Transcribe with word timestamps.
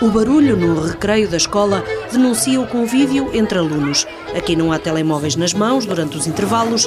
O 0.00 0.10
barulho 0.10 0.56
no 0.56 0.78
recreio 0.80 1.28
da 1.28 1.38
escola 1.38 1.82
denuncia 2.12 2.60
o 2.60 2.66
convívio 2.66 3.34
entre 3.34 3.58
alunos. 3.58 4.06
Aqui 4.36 4.54
não 4.54 4.70
há 4.70 4.78
telemóveis 4.78 5.36
nas 5.36 5.54
mãos 5.54 5.86
durante 5.86 6.18
os 6.18 6.26
intervalos. 6.26 6.86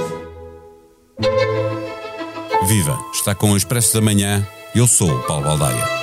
Viva! 2.67 2.97
Está 3.12 3.33
com 3.33 3.51
o 3.51 3.58
Expresso 3.58 3.96
da 3.96 4.01
Manhã. 4.01 4.47
Eu 4.76 4.85
sou 4.85 5.10
o 5.10 5.24
Paulo 5.24 5.46
Baldaia. 5.46 5.98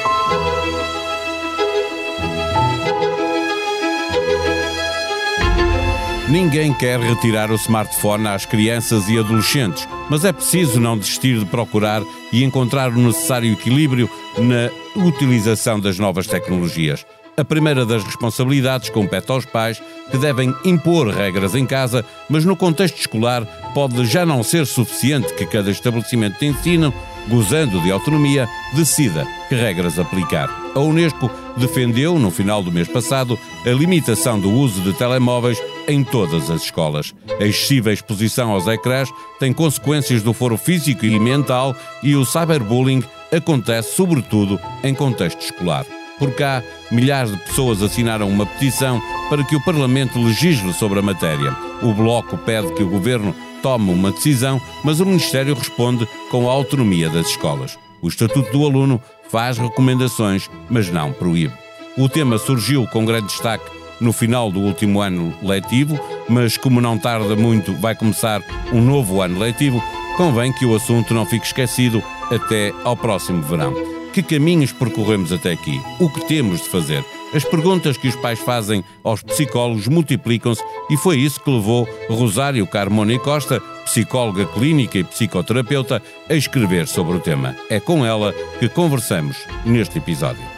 Ninguém 6.28 6.74
quer 6.74 6.98
retirar 6.98 7.52
o 7.52 7.54
smartphone 7.54 8.26
às 8.26 8.44
crianças 8.44 9.08
e 9.08 9.16
adolescentes, 9.16 9.86
mas 10.10 10.24
é 10.24 10.32
preciso 10.32 10.80
não 10.80 10.98
desistir 10.98 11.38
de 11.38 11.44
procurar 11.44 12.02
e 12.32 12.42
encontrar 12.42 12.90
o 12.90 12.98
necessário 12.98 13.52
equilíbrio 13.52 14.10
na 14.36 15.04
utilização 15.06 15.78
das 15.78 16.00
novas 16.00 16.26
tecnologias. 16.26 17.06
A 17.36 17.44
primeira 17.44 17.86
das 17.86 18.02
responsabilidades 18.02 18.90
compete 18.90 19.30
aos 19.30 19.44
pais, 19.44 19.80
que 20.10 20.18
devem 20.18 20.52
impor 20.64 21.08
regras 21.08 21.54
em 21.54 21.64
casa, 21.64 22.04
mas 22.28 22.44
no 22.44 22.56
contexto 22.56 22.98
escolar 22.98 23.44
pode 23.72 24.04
já 24.06 24.26
não 24.26 24.42
ser 24.42 24.66
suficiente 24.66 25.32
que 25.34 25.46
cada 25.46 25.70
estabelecimento 25.70 26.40
de 26.40 26.46
ensino 26.46 26.92
gozando 27.28 27.80
de 27.80 27.90
autonomia, 27.90 28.48
decida 28.72 29.26
que 29.48 29.54
regras 29.54 29.98
aplicar. 29.98 30.48
A 30.74 30.80
Unesco 30.80 31.30
defendeu, 31.56 32.18
no 32.18 32.30
final 32.30 32.62
do 32.62 32.72
mês 32.72 32.88
passado, 32.88 33.38
a 33.64 33.70
limitação 33.70 34.38
do 34.38 34.50
uso 34.50 34.80
de 34.80 34.92
telemóveis 34.92 35.58
em 35.88 36.02
todas 36.04 36.50
as 36.50 36.62
escolas. 36.62 37.14
A 37.40 37.44
excessiva 37.44 37.92
exposição 37.92 38.50
aos 38.50 38.66
ecrãs 38.66 39.08
tem 39.38 39.52
consequências 39.52 40.22
do 40.22 40.32
foro 40.32 40.56
físico 40.56 41.04
e 41.04 41.18
mental 41.18 41.74
e 42.02 42.14
o 42.14 42.24
cyberbullying 42.24 43.02
acontece 43.34 43.94
sobretudo 43.94 44.60
em 44.82 44.94
contexto 44.94 45.40
escolar. 45.40 45.86
Por 46.18 46.32
cá, 46.32 46.62
milhares 46.90 47.30
de 47.30 47.38
pessoas 47.38 47.82
assinaram 47.82 48.28
uma 48.28 48.46
petição 48.46 49.02
para 49.28 49.44
que 49.44 49.54
o 49.54 49.60
Parlamento 49.62 50.18
legisle 50.18 50.72
sobre 50.72 50.98
a 50.98 51.02
matéria. 51.02 51.54
O 51.82 51.92
Bloco 51.92 52.38
pede 52.38 52.72
que 52.72 52.82
o 52.82 52.88
Governo 52.88 53.34
tome 53.62 53.92
uma 53.92 54.10
decisão, 54.10 54.60
mas 54.82 55.00
o 55.00 55.04
Ministério 55.04 55.54
responde 55.54 56.08
com 56.30 56.48
a 56.48 56.52
autonomia 56.52 57.10
das 57.10 57.28
escolas. 57.28 57.78
O 58.00 58.08
Estatuto 58.08 58.50
do 58.50 58.64
Aluno 58.64 59.02
faz 59.28 59.58
recomendações, 59.58 60.48
mas 60.70 60.88
não 60.90 61.12
proíbe. 61.12 61.52
O 61.98 62.08
tema 62.08 62.38
surgiu 62.38 62.86
com 62.86 63.04
grande 63.04 63.26
destaque 63.26 63.75
no 64.00 64.12
final 64.12 64.50
do 64.50 64.60
último 64.60 65.00
ano 65.00 65.34
letivo, 65.42 65.98
mas 66.28 66.56
como 66.56 66.80
não 66.80 66.98
tarda 66.98 67.36
muito 67.36 67.74
vai 67.74 67.94
começar 67.94 68.42
um 68.72 68.80
novo 68.80 69.20
ano 69.20 69.38
letivo, 69.38 69.82
convém 70.16 70.52
que 70.52 70.64
o 70.64 70.74
assunto 70.74 71.14
não 71.14 71.26
fique 71.26 71.46
esquecido 71.46 72.02
até 72.30 72.72
ao 72.84 72.96
próximo 72.96 73.42
verão. 73.42 73.74
Que 74.12 74.22
caminhos 74.22 74.72
percorremos 74.72 75.30
até 75.30 75.52
aqui? 75.52 75.78
O 76.00 76.08
que 76.08 76.26
temos 76.26 76.62
de 76.62 76.68
fazer? 76.70 77.04
As 77.34 77.44
perguntas 77.44 77.98
que 77.98 78.08
os 78.08 78.16
pais 78.16 78.38
fazem 78.38 78.82
aos 79.04 79.22
psicólogos 79.22 79.88
multiplicam-se 79.88 80.62
e 80.88 80.96
foi 80.96 81.18
isso 81.18 81.38
que 81.38 81.50
levou 81.50 81.86
Rosário 82.08 82.66
Carmona 82.66 83.18
Costa, 83.18 83.60
psicóloga 83.84 84.46
clínica 84.46 84.98
e 84.98 85.04
psicoterapeuta, 85.04 86.02
a 86.30 86.34
escrever 86.34 86.86
sobre 86.86 87.16
o 87.16 87.20
tema. 87.20 87.54
É 87.68 87.78
com 87.78 88.06
ela 88.06 88.32
que 88.58 88.70
conversamos 88.70 89.36
neste 89.66 89.98
episódio. 89.98 90.55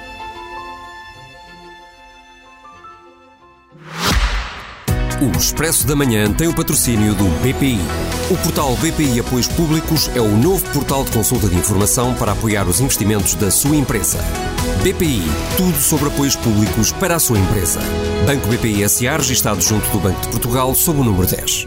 O 5.20 5.36
Expresso 5.36 5.84
da 5.84 5.96
Manhã 5.96 6.32
tem 6.32 6.46
o 6.46 6.54
patrocínio 6.54 7.12
do 7.12 7.24
BPI. 7.42 7.80
O 8.30 8.36
portal 8.36 8.76
BPI 8.76 9.18
Apoios 9.18 9.48
Públicos 9.48 10.08
é 10.14 10.20
o 10.20 10.36
novo 10.36 10.64
portal 10.72 11.02
de 11.02 11.10
consulta 11.10 11.48
de 11.48 11.56
informação 11.56 12.14
para 12.14 12.30
apoiar 12.30 12.68
os 12.68 12.80
investimentos 12.80 13.34
da 13.34 13.50
sua 13.50 13.74
empresa. 13.74 14.18
BPI, 14.84 15.22
tudo 15.56 15.76
sobre 15.76 16.06
apoios 16.06 16.36
públicos 16.36 16.92
para 16.92 17.16
a 17.16 17.18
sua 17.18 17.36
empresa. 17.36 17.80
Banco 18.24 18.46
BPI 18.46 18.88
SA, 18.88 19.16
registado 19.16 19.60
junto 19.60 19.90
do 19.90 19.98
Banco 19.98 20.20
de 20.20 20.28
Portugal, 20.28 20.72
sob 20.72 21.00
o 21.00 21.04
número 21.04 21.26
10. 21.26 21.66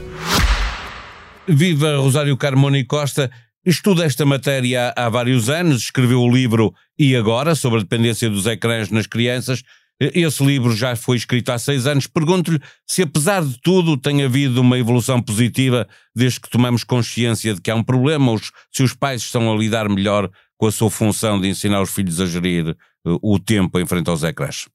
Viva 1.45 1.97
Rosário 1.97 2.37
Carmona 2.37 2.81
Costa. 2.85 3.29
Estuda 3.65 4.05
esta 4.05 4.25
matéria 4.25 4.93
há 4.95 5.09
vários 5.09 5.49
anos, 5.49 5.83
escreveu 5.83 6.21
o 6.21 6.33
livro 6.33 6.73
E 6.97 7.17
Agora, 7.17 7.53
sobre 7.53 7.79
a 7.79 7.83
dependência 7.83 8.29
dos 8.29 8.45
ecrãs 8.45 8.89
nas 8.89 9.07
crianças. 9.07 9.61
Esse 10.01 10.43
livro 10.43 10.75
já 10.75 10.95
foi 10.95 11.15
escrito 11.15 11.51
há 11.51 11.59
seis 11.59 11.85
anos. 11.85 12.07
Pergunto-lhe 12.07 12.59
se, 12.87 13.03
apesar 13.03 13.45
de 13.45 13.59
tudo, 13.61 13.95
tem 13.95 14.23
havido 14.23 14.59
uma 14.59 14.79
evolução 14.79 15.21
positiva 15.21 15.87
desde 16.15 16.39
que 16.39 16.49
tomamos 16.49 16.83
consciência 16.83 17.53
de 17.53 17.61
que 17.61 17.69
há 17.69 17.75
um 17.75 17.83
problema, 17.83 18.35
se 18.71 18.81
os 18.81 18.95
pais 18.95 19.21
estão 19.21 19.53
a 19.53 19.55
lidar 19.55 19.87
melhor 19.87 20.27
com 20.57 20.65
a 20.65 20.71
sua 20.71 20.89
função 20.89 21.39
de 21.39 21.47
ensinar 21.47 21.83
os 21.83 21.91
filhos 21.91 22.19
a 22.19 22.25
gerir 22.25 22.69
eh, 22.69 22.75
o 23.21 23.37
tempo 23.37 23.79
em 23.79 23.85
frente 23.85 24.09
aos 24.09 24.23
ecrãs. 24.23 24.65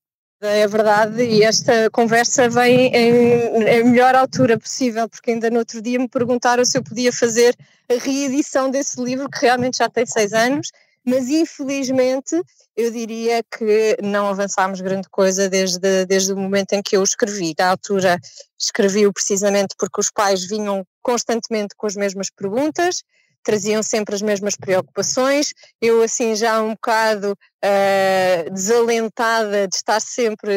É 0.41 0.66
verdade, 0.69 1.22
e 1.22 1.42
esta 1.42 1.88
conversa 1.91 2.48
vem 2.48 2.94
em, 2.94 3.69
em 3.69 3.84
melhor 3.84 4.15
altura 4.15 4.59
possível, 4.59 5.09
porque 5.09 5.31
ainda 5.31 5.50
no 5.50 5.59
outro 5.59 5.81
dia 5.81 5.98
me 5.98 6.09
perguntaram 6.09 6.65
se 6.65 6.76
eu 6.78 6.82
podia 6.82 7.12
fazer 7.12 7.56
a 7.91 7.94
reedição 7.94 8.70
desse 8.70 9.03
livro, 9.03 9.31
que 9.31 9.41
realmente 9.41 9.78
já 9.78 9.88
tem 9.88 10.04
seis 10.04 10.32
anos, 10.32 10.70
mas 11.06 11.28
infelizmente 11.28 12.40
eu 12.76 12.90
diria 12.90 13.42
que 13.44 13.96
não 14.02 14.26
avançámos 14.28 14.80
grande 14.80 15.08
coisa 15.08 15.48
desde, 15.48 16.04
desde 16.04 16.32
o 16.32 16.36
momento 16.36 16.72
em 16.72 16.82
que 16.82 16.96
eu 16.96 17.02
escrevi. 17.02 17.54
Na 17.58 17.70
altura 17.70 18.18
escrevi-o 18.58 19.12
precisamente 19.12 19.74
porque 19.78 20.00
os 20.00 20.10
pais 20.10 20.44
vinham 20.44 20.84
constantemente 21.02 21.74
com 21.76 21.86
as 21.86 21.94
mesmas 21.94 22.28
perguntas, 22.28 23.02
traziam 23.44 23.82
sempre 23.82 24.16
as 24.16 24.20
mesmas 24.20 24.56
preocupações. 24.56 25.54
Eu, 25.80 26.02
assim, 26.02 26.34
já 26.34 26.60
um 26.60 26.72
bocado 26.72 27.36
uh, 27.66 28.50
desalentada 28.53 29.66
de 29.66 29.77
estar 29.77 30.00
sempre 30.00 30.53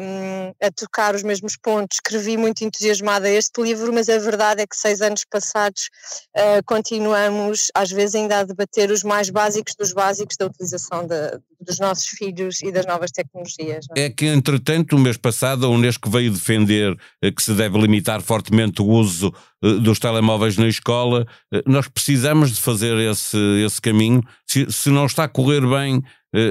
um, 0.00 0.54
a 0.60 0.70
tocar 0.70 1.14
os 1.14 1.22
mesmos 1.22 1.56
pontos, 1.56 1.96
escrevi 1.96 2.36
muito 2.36 2.64
entusiasmada 2.64 3.28
este 3.28 3.60
livro, 3.62 3.92
mas 3.92 4.08
a 4.08 4.18
verdade 4.18 4.62
é 4.62 4.66
que 4.66 4.76
seis 4.76 5.00
anos 5.00 5.24
passados 5.30 5.90
uh, 6.36 6.64
continuamos, 6.64 7.70
às 7.74 7.90
vezes, 7.90 8.14
ainda 8.14 8.40
a 8.40 8.44
debater 8.44 8.90
os 8.90 9.02
mais 9.02 9.30
básicos 9.30 9.74
dos 9.74 9.92
básicos 9.92 10.36
da 10.36 10.46
utilização 10.46 11.06
de, 11.06 11.38
dos 11.64 11.78
nossos 11.78 12.06
filhos 12.06 12.62
e 12.62 12.70
das 12.70 12.86
novas 12.86 13.10
tecnologias. 13.10 13.86
É? 13.96 14.04
é? 14.04 14.10
que, 14.10 14.26
entretanto, 14.26 14.94
o 14.94 14.98
mês 14.98 15.16
passado 15.16 15.66
a 15.66 15.68
Unesco 15.68 16.10
veio 16.10 16.30
defender 16.30 16.96
eh, 17.22 17.30
que 17.30 17.42
se 17.42 17.52
deve 17.54 17.78
limitar 17.78 18.20
fortemente 18.20 18.82
o 18.82 18.86
uso 18.86 19.32
eh, 19.62 19.74
dos 19.74 19.98
telemóveis 19.98 20.56
na 20.56 20.68
escola. 20.68 21.26
Eh, 21.52 21.62
nós 21.66 21.88
precisamos 21.88 22.52
de 22.52 22.60
fazer 22.60 22.96
esse, 23.10 23.38
esse 23.64 23.80
caminho. 23.80 24.22
Se, 24.46 24.70
se 24.70 24.90
não 24.90 25.06
está 25.06 25.24
a 25.24 25.28
correr 25.28 25.66
bem 25.66 26.02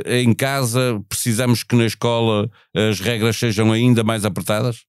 em 0.06 0.34
casa, 0.34 1.02
precisamos 1.10 1.64
que 1.64 1.76
na 1.76 1.86
escola 1.86 2.50
as 2.74 3.00
regras 3.00 3.38
sejam 3.38 3.72
ainda 3.72 4.04
mais 4.04 4.26
apertadas? 4.26 4.86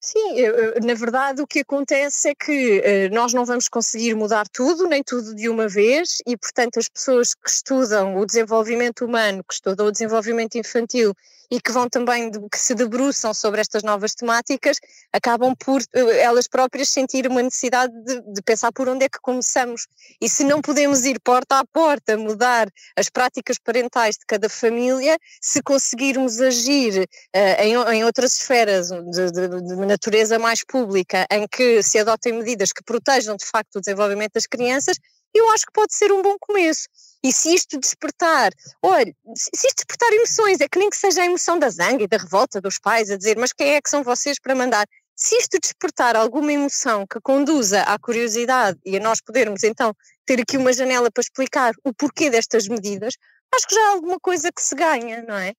Sim, 0.00 0.36
na 0.84 0.94
verdade 0.94 1.42
o 1.42 1.46
que 1.46 1.60
acontece 1.60 2.28
é 2.28 2.34
que 2.34 2.78
uh, 2.78 3.14
nós 3.14 3.34
não 3.34 3.44
vamos 3.44 3.68
conseguir 3.68 4.14
mudar 4.14 4.46
tudo, 4.48 4.86
nem 4.86 5.02
tudo 5.02 5.34
de 5.34 5.48
uma 5.48 5.66
vez, 5.66 6.18
e 6.24 6.36
portanto 6.36 6.78
as 6.78 6.88
pessoas 6.88 7.34
que 7.34 7.50
estudam 7.50 8.16
o 8.16 8.24
desenvolvimento 8.24 9.04
humano, 9.04 9.42
que 9.42 9.54
estudam 9.54 9.86
o 9.86 9.92
desenvolvimento 9.92 10.56
infantil 10.56 11.12
e 11.50 11.60
que 11.60 11.72
vão 11.72 11.88
também, 11.88 12.30
que 12.30 12.58
se 12.58 12.74
debruçam 12.74 13.32
sobre 13.32 13.60
estas 13.60 13.82
novas 13.82 14.14
temáticas, 14.14 14.78
acabam 15.12 15.54
por 15.56 15.80
eh, 15.94 16.20
elas 16.20 16.46
próprias 16.46 16.90
sentir 16.90 17.26
uma 17.26 17.42
necessidade 17.42 17.92
de, 18.04 18.20
de, 18.20 18.42
pensar 18.42 18.70
por 18.70 18.88
onde 18.88 19.06
é 19.06 19.08
que 19.08 19.18
começamos. 19.20 19.86
E 20.20 20.28
se 20.28 20.44
não 20.44 20.60
podemos 20.60 21.04
ir 21.06 21.18
porta 21.20 21.58
a 21.58 21.64
porta, 21.64 22.16
mudar 22.18 22.68
as 22.96 23.08
práticas 23.08 23.58
parentais 23.58 24.16
de 24.16 24.26
cada 24.26 24.48
família, 24.48 25.18
se 25.40 25.62
conseguirmos 25.62 26.40
agir 26.40 27.08
uh, 27.34 27.62
em, 27.62 27.74
em, 27.94 28.04
outras 28.04 28.36
esferas 28.36 28.88
de, 28.90 29.30
de, 29.30 29.48
de 29.48 29.76
natureza 29.88 30.38
mais 30.38 30.62
pública, 30.62 31.26
em 31.30 31.48
que 31.48 31.82
se 31.82 31.98
adotem 31.98 32.34
medidas 32.34 32.72
que 32.72 32.84
protejam 32.84 33.36
de 33.36 33.44
facto 33.44 33.76
o 33.76 33.80
desenvolvimento 33.80 34.34
das 34.34 34.46
crianças, 34.46 34.96
eu 35.34 35.50
acho 35.50 35.66
que 35.66 35.72
pode 35.72 35.94
ser 35.94 36.12
um 36.12 36.22
bom 36.22 36.36
começo. 36.38 36.86
E 37.24 37.32
se 37.32 37.52
isto 37.52 37.78
despertar, 37.78 38.52
olha, 38.82 39.12
se 39.36 39.66
isto 39.66 39.76
despertar 39.76 40.12
emoções, 40.12 40.60
é 40.60 40.68
que 40.68 40.78
nem 40.78 40.88
que 40.88 40.96
seja 40.96 41.22
a 41.22 41.26
emoção 41.26 41.58
da 41.58 41.68
zanga 41.68 42.04
e 42.04 42.08
da 42.08 42.16
revolta 42.16 42.60
dos 42.60 42.78
pais 42.78 43.10
a 43.10 43.16
dizer, 43.16 43.36
mas 43.36 43.52
quem 43.52 43.74
é 43.74 43.80
que 43.80 43.90
são 43.90 44.04
vocês 44.04 44.38
para 44.40 44.54
mandar? 44.54 44.86
Se 45.16 45.34
isto 45.36 45.58
despertar 45.60 46.14
alguma 46.14 46.52
emoção 46.52 47.04
que 47.04 47.20
conduza 47.20 47.82
à 47.82 47.98
curiosidade 47.98 48.78
e 48.84 48.96
a 48.96 49.00
nós 49.00 49.20
podermos 49.20 49.64
então 49.64 49.92
ter 50.24 50.40
aqui 50.40 50.56
uma 50.56 50.72
janela 50.72 51.10
para 51.10 51.22
explicar 51.22 51.72
o 51.82 51.92
porquê 51.92 52.30
destas 52.30 52.68
medidas, 52.68 53.14
acho 53.54 53.66
que 53.66 53.74
já 53.74 53.80
há 53.80 53.92
alguma 53.92 54.20
coisa 54.20 54.50
que 54.52 54.62
se 54.62 54.74
ganha, 54.74 55.22
não 55.22 55.36
é? 55.36 55.54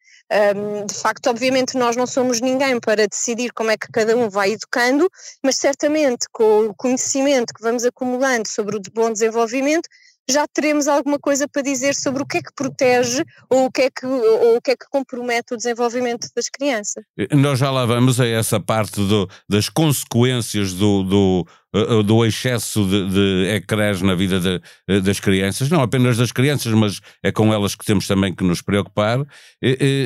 Um, 0.56 0.86
de 0.86 0.94
facto, 0.94 1.28
obviamente, 1.28 1.78
nós 1.78 1.96
não 1.96 2.06
somos 2.06 2.40
ninguém 2.40 2.80
para 2.80 3.08
decidir 3.08 3.52
como 3.54 3.72
é 3.72 3.78
que 3.78 3.92
cada 3.92 4.16
um 4.16 4.30
vai 4.30 4.52
educando, 4.52 5.10
mas 5.44 5.58
certamente 5.58 6.28
com 6.32 6.68
o 6.68 6.76
conhecimento 6.76 7.54
que 7.54 7.62
vamos 7.62 7.84
acumulando 7.86 8.48
sobre 8.48 8.78
o 8.78 8.82
bom 8.94 9.12
desenvolvimento, 9.12 9.90
já 10.30 10.46
teremos 10.48 10.88
alguma 10.88 11.18
coisa 11.18 11.48
para 11.48 11.62
dizer 11.62 11.96
sobre 11.96 12.22
o 12.22 12.26
que 12.26 12.38
é 12.38 12.42
que 12.42 12.54
protege 12.56 13.24
ou 13.50 13.66
o 13.66 13.72
que 13.72 13.82
é 13.82 13.90
que, 13.90 14.06
ou 14.06 14.58
o 14.58 14.62
que, 14.62 14.72
é 14.72 14.76
que 14.76 14.86
compromete 14.90 15.54
o 15.54 15.58
desenvolvimento 15.58 16.28
das 16.36 16.50
crianças. 16.50 17.04
Nós 17.32 17.58
já 17.58 17.72
lá 17.72 17.86
vamos 17.86 18.20
a 18.20 18.28
essa 18.28 18.60
parte 18.60 19.02
do, 19.02 19.28
das 19.50 19.70
consequências 19.70 20.74
do, 20.74 21.04
do, 21.04 21.48
eh, 21.74 22.04
do 22.04 22.24
excesso 22.26 22.86
de, 22.86 23.10
de 23.10 23.56
ecrãs 23.56 24.02
na 24.02 24.14
vida 24.14 24.40
de, 24.40 24.62
eh, 24.88 25.00
das 25.00 25.20
crianças, 25.20 25.70
não 25.70 25.82
apenas 25.82 26.16
das 26.18 26.32
crianças, 26.32 26.72
mas 26.74 27.00
é 27.24 27.32
com 27.32 27.52
elas 27.52 27.74
que 27.74 27.86
temos 27.86 28.08
também 28.08 28.34
que 28.34 28.44
nos 28.44 28.62
preocupar. 28.62 29.26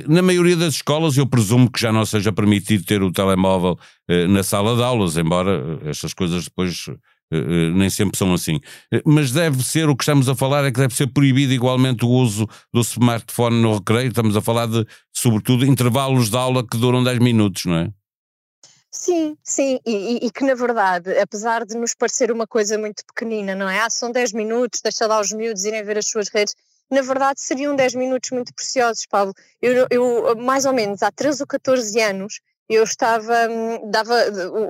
Na 0.08 0.22
maioria 0.22 0.56
das 0.56 0.76
escolas, 0.76 1.18
eu 1.18 1.28
presumo 1.28 1.70
que 1.70 1.80
já 1.80 1.92
não 1.92 2.06
seja 2.06 2.32
permitido 2.32 2.86
ter 2.86 3.04
o 3.04 3.12
telemóvel 3.12 3.78
na 4.30 4.44
sala 4.44 4.76
de 4.76 4.84
aulas, 4.84 5.18
embora 5.18 5.80
estas 5.86 6.14
coisas 6.14 6.46
depois 6.46 6.86
eh, 6.90 6.92
eh, 6.92 7.13
nem 7.76 7.90
sempre 7.90 8.18
são 8.18 8.34
assim. 8.34 8.60
Eh, 8.92 9.02
mas 9.06 9.32
deve 9.32 9.64
ser, 9.64 9.90
o 9.90 9.96
que 9.96 10.04
estamos 10.04 10.30
a 10.30 10.36
falar 10.36 10.66
é 10.66 10.72
que 10.72 10.80
deve 10.80 10.96
ser 10.96 11.08
proibido 11.08 11.54
igualmente 11.54 12.06
o 12.06 12.10
uso 12.10 12.48
do 12.74 12.82
smartphone 12.82 13.62
no 13.62 13.76
recreio. 13.76 14.10
Estamos 14.10 14.36
a 14.36 14.42
falar 14.42 14.68
de, 14.68 14.86
sobretudo, 15.12 15.66
intervalos 15.66 16.30
de 16.30 16.38
aula 16.38 16.66
que 16.66 16.78
duram 16.78 17.04
10 17.04 17.20
minutos, 17.20 17.66
não 17.66 17.76
é? 17.76 17.90
Sim, 18.96 19.36
sim, 19.44 19.80
e, 19.86 20.28
e, 20.28 20.32
que 20.32 20.44
na 20.44 20.54
verdade, 20.54 21.18
apesar 21.18 21.66
de 21.66 21.76
nos 21.76 21.96
parecer 21.96 22.32
uma 22.32 22.46
coisa 22.46 22.78
muito 22.78 23.04
pequenina, 23.08 23.56
não 23.56 23.68
é? 23.68 23.80
Ah, 23.80 23.90
são 23.90 24.12
10 24.12 24.34
minutos, 24.34 24.82
deixa 24.84 25.08
lá 25.08 25.20
os 25.20 25.32
miúdos 25.32 25.66
irem 25.66 25.84
ver 25.84 25.98
as 25.98 26.08
suas 26.08 26.30
redes. 26.30 26.54
Na 26.92 27.02
verdade, 27.02 27.42
seriam 27.42 27.76
10 27.76 27.96
minutos 27.96 28.30
muito 28.30 28.54
preciosos, 28.54 29.08
Paulo. 29.08 29.34
Eu, 29.60 29.88
eu 29.90 30.36
mais 30.38 30.66
ou 30.66 30.74
menos 30.74 31.02
há 31.02 31.12
13 31.12 31.42
ou 31.42 31.48
14 31.48 32.00
anos, 32.02 32.40
eu 32.70 32.84
estava, 32.84 33.48
hum, 33.50 33.90
dava, 33.90 34.16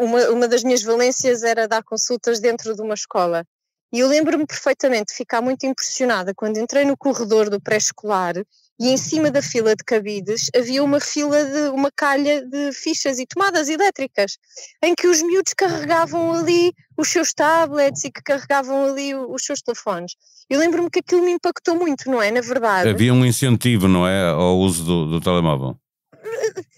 uma, 0.01 0.29
uma 0.29 0.47
das 0.47 0.63
minhas 0.63 0.81
valências 0.81 1.43
era 1.43 1.67
dar 1.67 1.83
consultas 1.83 2.39
dentro 2.39 2.75
de 2.75 2.81
uma 2.81 2.93
escola. 2.93 3.45
E 3.93 3.99
eu 3.99 4.07
lembro-me 4.07 4.47
perfeitamente 4.47 5.11
de 5.11 5.17
ficar 5.17 5.39
muito 5.39 5.67
impressionada 5.67 6.33
quando 6.33 6.57
entrei 6.57 6.83
no 6.83 6.97
corredor 6.97 7.47
do 7.47 7.61
pré-escolar 7.61 8.33
e 8.79 8.89
em 8.89 8.97
cima 8.97 9.29
da 9.29 9.39
fila 9.39 9.75
de 9.75 9.83
cabides 9.83 10.49
havia 10.55 10.83
uma 10.83 10.99
fila 10.99 11.45
de 11.45 11.69
uma 11.69 11.91
calha 11.95 12.43
de 12.43 12.71
fichas 12.73 13.19
e 13.19 13.27
tomadas 13.27 13.69
elétricas, 13.69 14.39
em 14.83 14.95
que 14.95 15.07
os 15.07 15.21
miúdos 15.21 15.53
carregavam 15.53 16.33
ali 16.33 16.73
os 16.97 17.07
seus 17.09 17.33
tablets 17.33 18.03
e 18.03 18.11
que 18.11 18.23
carregavam 18.23 18.85
ali 18.85 19.13
os 19.13 19.45
seus 19.45 19.61
telefones. 19.61 20.13
Eu 20.49 20.59
lembro-me 20.59 20.89
que 20.89 20.99
aquilo 20.99 21.23
me 21.23 21.31
impactou 21.31 21.75
muito, 21.75 22.09
não 22.09 22.19
é? 22.19 22.31
Na 22.31 22.41
verdade. 22.41 22.89
Havia 22.89 23.13
um 23.13 23.23
incentivo, 23.23 23.87
não 23.87 24.07
é? 24.07 24.29
Ao 24.31 24.57
uso 24.57 24.83
do, 24.83 25.05
do 25.05 25.21
telemóvel. 25.21 25.77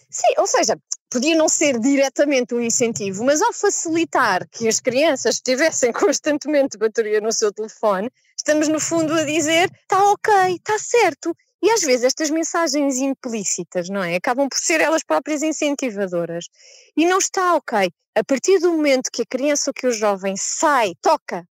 Sim, 0.10 0.34
ou 0.38 0.48
seja, 0.48 0.78
podia 1.16 1.34
não 1.34 1.48
ser 1.48 1.80
diretamente 1.80 2.54
um 2.54 2.60
incentivo, 2.60 3.24
mas 3.24 3.42
ao 3.42 3.54
facilitar 3.54 4.46
que 4.50 4.68
as 4.68 4.82
crianças 4.82 5.40
tivessem 5.40 5.94
constantemente 5.94 6.78
bateria 6.78 7.22
no 7.22 7.32
seu 7.32 7.54
telefone, 7.54 8.12
estamos 8.38 8.68
no 8.68 8.82
fundo 8.82 9.14
a 9.14 9.24
dizer 9.24 9.72
está 9.84 10.12
ok, 10.12 10.34
está 10.56 10.78
certo. 10.78 11.34
E 11.64 11.72
às 11.72 11.82
vezes 11.82 12.04
estas 12.04 12.30
mensagens 12.30 12.98
implícitas, 12.98 13.88
não 13.88 14.04
é? 14.04 14.18
Acabam 14.18 14.50
por 14.50 14.60
ser 14.60 14.82
elas 14.82 15.04
próprias 15.06 15.42
incentivadoras. 15.42 16.50
E 16.98 17.06
não 17.06 17.18
está 17.18 17.56
ok. 17.56 17.90
A 18.14 18.24
partir 18.26 18.60
do 18.60 18.74
momento 18.74 19.10
que 19.10 19.22
a 19.22 19.26
criança 19.26 19.70
ou 19.70 19.74
que 19.74 19.88
o 19.88 19.94
jovem 19.94 20.36
sai, 20.36 20.92
toca, 21.02 21.48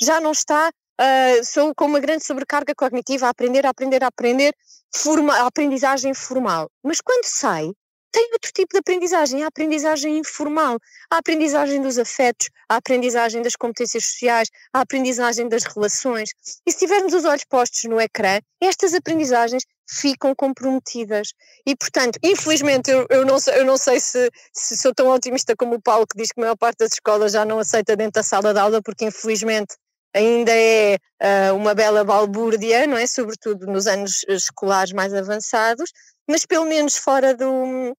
já 0.00 0.18
não 0.18 0.32
está 0.32 0.70
uh, 0.70 1.44
sou 1.44 1.74
com 1.74 1.84
uma 1.84 2.00
grande 2.00 2.24
sobrecarga 2.24 2.74
cognitiva 2.74 3.26
a 3.26 3.30
aprender, 3.30 3.66
a 3.66 3.70
aprender, 3.70 4.02
a 4.02 4.08
aprender, 4.08 4.54
forma, 4.94 5.34
a 5.34 5.46
aprendizagem 5.46 6.14
formal. 6.14 6.70
Mas 6.82 7.00
quando 7.00 7.24
sai, 7.24 7.70
tem 8.10 8.30
outro 8.32 8.50
tipo 8.52 8.72
de 8.72 8.78
aprendizagem, 8.78 9.42
a 9.42 9.48
aprendizagem 9.48 10.18
informal, 10.18 10.78
a 11.10 11.18
aprendizagem 11.18 11.80
dos 11.82 11.98
afetos, 11.98 12.48
a 12.68 12.76
aprendizagem 12.76 13.42
das 13.42 13.56
competências 13.56 14.04
sociais, 14.04 14.48
a 14.72 14.80
aprendizagem 14.80 15.48
das 15.48 15.64
relações. 15.64 16.30
E 16.66 16.72
se 16.72 16.78
tivermos 16.78 17.14
os 17.14 17.24
olhos 17.24 17.44
postos 17.44 17.84
no 17.84 18.00
ecrã, 18.00 18.40
estas 18.60 18.94
aprendizagens 18.94 19.64
ficam 19.90 20.34
comprometidas. 20.34 21.32
E, 21.66 21.74
portanto, 21.74 22.18
infelizmente, 22.22 22.90
eu, 22.90 23.06
eu, 23.10 23.24
não, 23.24 23.38
sei, 23.38 23.58
eu 23.58 23.64
não 23.64 23.76
sei 23.76 23.98
se, 24.00 24.30
se 24.52 24.76
sou 24.76 24.94
tão 24.94 25.08
otimista 25.08 25.56
como 25.56 25.76
o 25.76 25.82
Paulo, 25.82 26.06
que 26.06 26.18
diz 26.18 26.28
que 26.28 26.40
a 26.40 26.42
maior 26.42 26.56
parte 26.56 26.78
das 26.78 26.92
escolas 26.92 27.32
já 27.32 27.44
não 27.44 27.58
aceita 27.58 27.96
dentro 27.96 28.20
da 28.20 28.22
sala 28.22 28.52
de 28.52 28.60
aula, 28.60 28.82
porque 28.82 29.06
infelizmente 29.06 29.74
ainda 30.18 30.52
é 30.52 30.98
uh, 31.22 31.54
uma 31.54 31.74
bela 31.74 32.04
balbúrdia, 32.04 32.86
não 32.86 32.96
é? 32.96 33.06
Sobretudo 33.06 33.66
nos 33.66 33.86
anos 33.86 34.24
escolares 34.28 34.92
mais 34.92 35.14
avançados, 35.14 35.92
mas 36.28 36.44
pelo 36.44 36.66
menos 36.66 36.96
fora 36.96 37.34
do, 37.34 37.94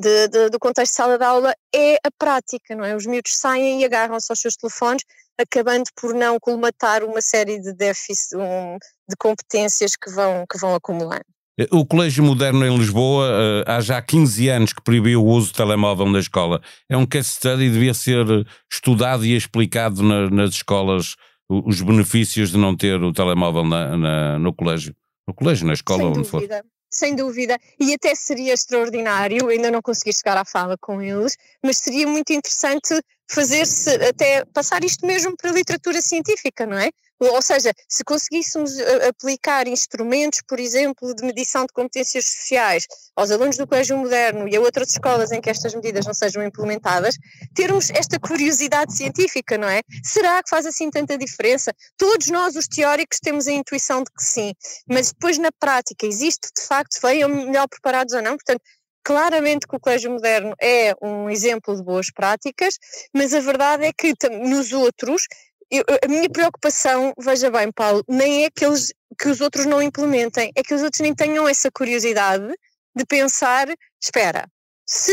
de, 0.00 0.28
de, 0.28 0.50
do 0.50 0.58
contexto 0.58 0.92
de 0.92 0.96
sala 0.96 1.18
de 1.18 1.24
aula 1.24 1.54
é 1.74 1.96
a 1.96 2.10
prática, 2.18 2.74
não 2.74 2.84
é? 2.84 2.94
Os 2.94 3.06
miúdos 3.06 3.36
saem 3.36 3.82
e 3.82 3.84
agarram-se 3.84 4.30
aos 4.30 4.40
seus 4.40 4.56
telefones, 4.56 5.02
acabando 5.38 5.84
por 6.00 6.14
não 6.14 6.38
colmatar 6.40 7.04
uma 7.04 7.20
série 7.20 7.60
de 7.60 7.72
déficits, 7.72 8.32
um, 8.34 8.78
de 9.08 9.16
competências 9.18 9.94
que 9.96 10.10
vão, 10.10 10.44
que 10.50 10.58
vão 10.58 10.74
acumulando. 10.74 11.24
O 11.70 11.86
Colégio 11.86 12.22
Moderno 12.22 12.66
em 12.66 12.76
Lisboa, 12.76 13.30
uh, 13.30 13.70
há 13.70 13.80
já 13.80 14.00
15 14.02 14.48
anos 14.48 14.72
que 14.74 14.82
proibiu 14.82 15.22
o 15.22 15.26
uso 15.26 15.52
do 15.52 15.56
telemóvel 15.56 16.06
na 16.06 16.18
escola. 16.18 16.60
É 16.86 16.96
um 16.96 17.06
case 17.06 17.30
study 17.30 17.64
e 17.64 17.70
devia 17.70 17.94
ser 17.94 18.26
estudado 18.70 19.24
e 19.24 19.34
explicado 19.34 20.02
na, 20.02 20.28
nas 20.28 20.50
escolas 20.50 21.16
os 21.48 21.80
benefícios 21.80 22.50
de 22.50 22.58
não 22.58 22.76
ter 22.76 23.00
o 23.02 23.12
telemóvel 23.12 23.64
na, 23.64 23.96
na, 23.96 24.38
no 24.38 24.52
colégio. 24.52 24.94
No 25.26 25.34
colégio, 25.34 25.66
na 25.66 25.72
escola, 25.72 25.98
Sem 25.98 26.08
onde 26.08 26.30
dúvida. 26.30 26.56
for 26.58 26.76
sem 26.96 27.14
dúvida, 27.14 27.58
e 27.78 27.92
até 27.94 28.14
seria 28.14 28.54
extraordinário, 28.54 29.48
ainda 29.48 29.70
não 29.70 29.82
consegui 29.82 30.12
chegar 30.12 30.36
à 30.36 30.44
fala 30.44 30.76
com 30.78 31.02
eles, 31.02 31.36
mas 31.62 31.78
seria 31.78 32.06
muito 32.06 32.32
interessante 32.32 33.00
fazer-se, 33.30 33.90
até 34.04 34.44
passar 34.46 34.82
isto 34.84 35.04
mesmo 35.06 35.36
para 35.36 35.50
a 35.50 35.52
literatura 35.52 36.00
científica, 36.00 36.64
não 36.64 36.78
é? 36.78 36.90
Ou 37.18 37.40
seja, 37.40 37.72
se 37.88 38.04
conseguíssemos 38.04 38.78
eh, 38.78 39.08
aplicar 39.08 39.66
instrumentos, 39.66 40.42
por 40.46 40.60
exemplo, 40.60 41.14
de 41.14 41.24
medição 41.24 41.62
de 41.62 41.72
competências 41.72 42.26
sociais 42.26 42.86
aos 43.16 43.30
alunos 43.30 43.56
do 43.56 43.66
Colégio 43.66 43.96
Moderno 43.96 44.46
e 44.46 44.54
a 44.54 44.60
outras 44.60 44.90
escolas 44.90 45.32
em 45.32 45.40
que 45.40 45.48
estas 45.48 45.74
medidas 45.74 46.04
não 46.04 46.12
sejam 46.12 46.42
implementadas, 46.42 47.16
termos 47.54 47.88
esta 47.90 48.20
curiosidade 48.20 48.94
científica, 48.94 49.56
não 49.56 49.68
é? 49.68 49.80
Será 50.04 50.42
que 50.42 50.50
faz 50.50 50.66
assim 50.66 50.90
tanta 50.90 51.16
diferença? 51.16 51.72
Todos 51.96 52.26
nós, 52.28 52.54
os 52.54 52.68
teóricos, 52.68 53.18
temos 53.18 53.48
a 53.48 53.52
intuição 53.52 54.02
de 54.02 54.10
que 54.10 54.22
sim, 54.22 54.52
mas 54.86 55.10
depois 55.12 55.38
na 55.38 55.50
prática 55.58 56.06
existe 56.06 56.48
de 56.54 56.62
facto, 56.62 57.00
venham 57.00 57.28
melhor 57.28 57.66
preparados 57.68 58.12
ou 58.12 58.20
não? 58.20 58.36
Portanto, 58.36 58.60
Claramente 59.06 59.68
que 59.68 59.76
o 59.76 59.78
Colégio 59.78 60.10
Moderno 60.10 60.52
é 60.60 60.92
um 61.00 61.30
exemplo 61.30 61.76
de 61.76 61.84
boas 61.84 62.10
práticas, 62.10 62.74
mas 63.14 63.32
a 63.32 63.38
verdade 63.38 63.84
é 63.84 63.92
que 63.92 64.12
nos 64.28 64.72
outros 64.72 65.28
eu, 65.70 65.84
a 66.02 66.08
minha 66.08 66.28
preocupação, 66.30 67.12
veja 67.18 67.50
bem, 67.50 67.72
Paulo, 67.72 68.04
nem 68.08 68.44
é 68.44 68.50
que, 68.50 68.64
eles, 68.64 68.92
que 69.18 69.28
os 69.28 69.40
outros 69.40 69.66
não 69.66 69.82
implementem, 69.82 70.52
é 70.54 70.62
que 70.62 70.74
os 70.74 70.82
outros 70.82 71.00
nem 71.00 71.14
tenham 71.14 71.48
essa 71.48 71.70
curiosidade 71.70 72.46
de 72.94 73.04
pensar: 73.04 73.66
espera, 74.00 74.48
se 74.86 75.12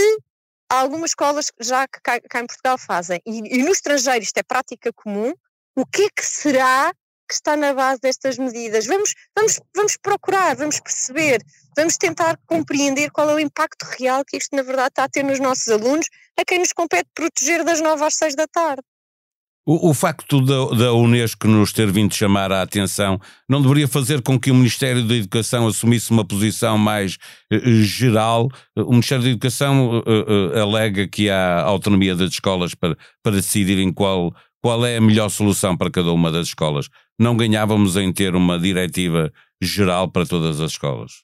algumas 0.69 1.11
escolas 1.11 1.51
já 1.59 1.87
que 1.87 1.99
cá, 2.01 2.19
cá 2.21 2.39
em 2.39 2.47
Portugal 2.47 2.77
fazem 2.77 3.21
e, 3.25 3.57
e 3.59 3.63
no 3.63 3.71
estrangeiro 3.71 4.23
isto 4.23 4.37
é 4.37 4.43
prática 4.43 4.91
comum, 4.93 5.33
o 5.75 5.85
que 5.85 6.03
é 6.03 6.09
que 6.09 6.25
será 6.25 6.93
que 7.27 7.33
está 7.33 7.55
na 7.55 7.73
base 7.73 7.99
destas 8.01 8.37
medidas? 8.37 8.85
Vamos, 8.85 9.13
vamos, 9.35 9.59
vamos 9.75 9.97
procurar, 9.97 10.55
vamos 10.55 10.79
perceber, 10.79 11.41
vamos 11.75 11.97
tentar 11.97 12.37
compreender 12.45 13.11
qual 13.11 13.29
é 13.29 13.35
o 13.35 13.39
impacto 13.39 13.83
real 13.97 14.23
que 14.25 14.37
isto 14.37 14.55
na 14.55 14.61
verdade 14.61 14.89
está 14.89 15.03
a 15.05 15.09
ter 15.09 15.23
nos 15.23 15.39
nossos 15.39 15.67
alunos, 15.67 16.05
a 16.39 16.45
quem 16.45 16.59
nos 16.59 16.73
compete 16.73 17.09
proteger 17.13 17.63
das 17.63 17.81
nove 17.81 18.03
às 18.03 18.15
seis 18.15 18.35
da 18.35 18.47
tarde. 18.47 18.83
O, 19.65 19.91
o, 19.91 19.93
facto 19.93 20.41
da, 20.41 20.75
da, 20.75 20.93
Unesco 20.93 21.47
nos 21.47 21.71
ter 21.71 21.89
vindo 21.89 22.13
chamar 22.13 22.51
a 22.51 22.61
atenção 22.61 23.17
não 23.47 23.61
deveria 23.61 23.87
fazer 23.87 24.21
com 24.21 24.37
que 24.37 24.51
o 24.51 24.55
Ministério 24.55 25.07
da 25.07 25.15
Educação 25.15 25.65
assumisse 25.67 26.11
uma 26.11 26.25
posição 26.25 26.77
mais 26.77 27.17
uh, 27.51 27.81
geral? 27.81 28.49
O 28.75 28.91
Ministério 28.91 29.23
da 29.23 29.29
Educação 29.29 29.99
uh, 29.99 30.59
alega 30.59 31.07
que 31.07 31.29
há 31.29 31.61
autonomia 31.61 32.13
das 32.13 32.31
escolas 32.31 32.75
para, 32.75 32.97
para 33.23 33.37
decidirem 33.37 33.93
qual, 33.93 34.35
qual 34.61 34.85
é 34.85 34.97
a 34.97 35.01
melhor 35.01 35.29
solução 35.29 35.77
para 35.77 35.89
cada 35.89 36.11
uma 36.11 36.29
das 36.29 36.47
escolas. 36.47 36.89
Não 37.17 37.37
ganhávamos 37.37 37.95
em 37.95 38.11
ter 38.11 38.35
uma 38.35 38.59
diretiva 38.59 39.31
geral 39.61 40.09
para 40.09 40.25
todas 40.25 40.59
as 40.59 40.71
escolas? 40.71 41.23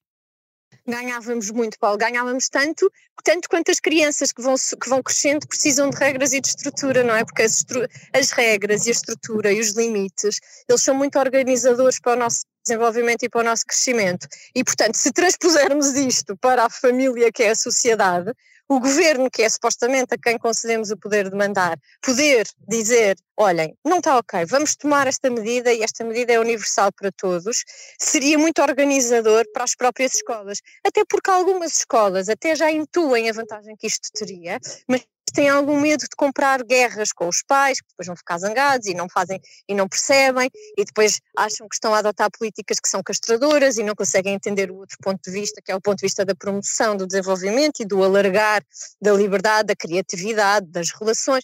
Ganhávamos 0.89 1.51
muito, 1.51 1.77
Paulo, 1.79 1.97
ganhávamos 1.97 2.49
tanto, 2.49 2.91
tanto 3.23 3.49
quanto 3.49 3.71
as 3.71 3.79
crianças 3.79 4.31
que 4.31 4.41
vão, 4.41 4.55
que 4.55 4.89
vão 4.89 5.01
crescendo 5.01 5.47
precisam 5.47 5.89
de 5.89 5.97
regras 5.97 6.33
e 6.33 6.41
de 6.41 6.47
estrutura, 6.47 7.03
não 7.03 7.15
é? 7.15 7.23
Porque 7.23 7.43
as, 7.43 7.65
as 8.13 8.31
regras 8.31 8.85
e 8.85 8.89
a 8.89 8.91
estrutura 8.91 9.51
e 9.51 9.59
os 9.59 9.75
limites, 9.75 10.39
eles 10.67 10.81
são 10.81 10.95
muito 10.95 11.17
organizadores 11.19 11.99
para 11.99 12.13
o 12.13 12.19
nosso 12.19 12.45
desenvolvimento 12.65 13.23
e 13.23 13.29
para 13.29 13.41
o 13.41 13.43
nosso 13.43 13.65
crescimento. 13.65 14.27
E, 14.53 14.63
portanto, 14.63 14.95
se 14.95 15.11
transpusermos 15.11 15.93
isto 15.95 16.37
para 16.37 16.65
a 16.65 16.69
família 16.69 17.31
que 17.31 17.43
é 17.43 17.51
a 17.51 17.55
sociedade, 17.55 18.33
o 18.69 18.79
governo, 18.79 19.29
que 19.31 19.41
é 19.41 19.49
supostamente 19.49 20.13
a 20.13 20.17
quem 20.17 20.37
concedemos 20.37 20.91
o 20.91 20.97
poder 20.97 21.29
de 21.29 21.35
mandar, 21.35 21.77
poder 22.01 22.47
dizer: 22.67 23.17
olhem, 23.35 23.75
não 23.83 23.97
está 23.97 24.17
ok, 24.17 24.45
vamos 24.45 24.75
tomar 24.75 25.07
esta 25.07 25.29
medida 25.29 25.73
e 25.73 25.81
esta 25.81 26.03
medida 26.03 26.33
é 26.33 26.39
universal 26.39 26.91
para 26.91 27.11
todos, 27.11 27.63
seria 27.99 28.37
muito 28.37 28.61
organizador 28.61 29.43
para 29.51 29.63
as 29.63 29.75
próprias 29.75 30.13
escolas. 30.13 30.59
Até 30.85 31.03
porque 31.03 31.31
algumas 31.31 31.75
escolas 31.77 32.29
até 32.29 32.55
já 32.55 32.71
intuem 32.71 33.29
a 33.29 33.33
vantagem 33.33 33.75
que 33.75 33.87
isto 33.87 34.09
teria, 34.13 34.59
mas 34.87 35.03
têm 35.31 35.49
algum 35.49 35.79
medo 35.79 36.01
de 36.01 36.15
comprar 36.15 36.63
guerras 36.63 37.11
com 37.11 37.27
os 37.27 37.41
pais, 37.43 37.81
que 37.81 37.87
depois 37.89 38.07
vão 38.07 38.15
ficar 38.15 38.37
zangados 38.37 38.87
e 38.87 38.93
não 38.93 39.07
fazem 39.09 39.39
e 39.67 39.73
não 39.73 39.87
percebem, 39.87 40.49
e 40.77 40.85
depois 40.85 41.19
acham 41.37 41.67
que 41.67 41.75
estão 41.75 41.93
a 41.93 41.99
adotar 41.99 42.29
políticas 42.31 42.79
que 42.79 42.89
são 42.89 43.01
castradoras 43.03 43.77
e 43.77 43.83
não 43.83 43.95
conseguem 43.95 44.33
entender 44.33 44.71
o 44.71 44.77
outro 44.77 44.97
ponto 45.01 45.19
de 45.23 45.31
vista, 45.31 45.61
que 45.63 45.71
é 45.71 45.75
o 45.75 45.81
ponto 45.81 45.97
de 45.97 46.05
vista 46.05 46.25
da 46.25 46.35
promoção 46.35 46.95
do 46.95 47.07
desenvolvimento 47.07 47.81
e 47.81 47.85
do 47.85 48.03
alargar 48.03 48.63
da 49.01 49.13
liberdade, 49.13 49.67
da 49.67 49.75
criatividade, 49.75 50.67
das 50.67 50.89
relações. 50.91 51.43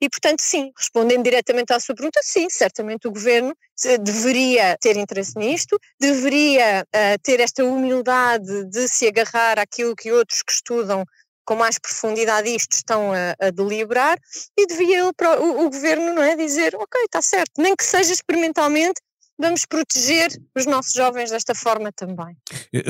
E, 0.00 0.08
portanto, 0.08 0.40
sim, 0.40 0.72
respondendo 0.76 1.24
diretamente 1.24 1.72
à 1.72 1.80
sua 1.80 1.94
pergunta, 1.94 2.20
sim, 2.22 2.48
certamente 2.50 3.06
o 3.08 3.12
governo 3.12 3.54
deveria 4.00 4.76
ter 4.80 4.96
interesse 4.96 5.36
nisto, 5.36 5.78
deveria 6.00 6.86
uh, 6.86 7.18
ter 7.22 7.40
esta 7.40 7.64
humildade 7.64 8.64
de 8.66 8.88
se 8.88 9.06
agarrar 9.06 9.58
àquilo 9.58 9.96
que 9.96 10.12
outros 10.12 10.42
que 10.42 10.52
estudam 10.52 11.04
com 11.44 11.54
mais 11.54 11.78
profundidade 11.78 12.48
isto 12.54 12.72
estão 12.72 13.12
a, 13.12 13.46
a 13.46 13.50
deliberar 13.50 14.18
e 14.56 14.66
devia 14.66 15.06
o, 15.06 15.12
o, 15.40 15.66
o, 15.66 15.70
governo 15.70 16.12
não 16.12 16.22
é, 16.22 16.36
dizer 16.36 16.74
ok, 16.74 17.02
está 17.04 17.22
certo, 17.22 17.60
nem 17.60 17.74
que 17.76 17.84
seja 17.84 18.12
experimentalmente, 18.12 19.00
vamos 19.38 19.64
proteger 19.66 20.28
os 20.56 20.66
nossos 20.66 20.94
jovens 20.94 21.30
desta 21.30 21.54
forma 21.54 21.90
também. 21.92 22.36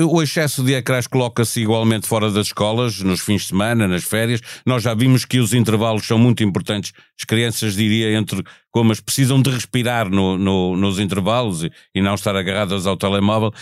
O 0.07 0.21
excesso 0.21 0.63
de 0.63 0.73
ecrãs 0.73 1.07
coloca-se 1.07 1.61
igualmente 1.61 2.07
fora 2.07 2.29
das 2.31 2.47
escolas, 2.47 2.99
nos 3.01 3.21
fins 3.21 3.43
de 3.43 3.47
semana, 3.49 3.87
nas 3.87 4.03
férias. 4.03 4.41
Nós 4.65 4.83
já 4.83 4.93
vimos 4.93 5.25
que 5.25 5.39
os 5.39 5.53
intervalos 5.53 6.05
são 6.05 6.17
muito 6.17 6.43
importantes. 6.43 6.93
As 7.19 7.25
crianças, 7.25 7.75
diria, 7.75 8.15
entre 8.15 8.43
comas, 8.71 8.99
precisam 8.99 9.41
de 9.41 9.49
respirar 9.49 10.09
no, 10.09 10.37
no, 10.37 10.75
nos 10.75 10.99
intervalos 10.99 11.63
e, 11.63 11.71
e, 11.93 12.01
não 12.01 12.13
estar 12.15 12.35
agarradas 12.35 12.85
ao 12.85 12.97
telemóvel. 12.97 13.53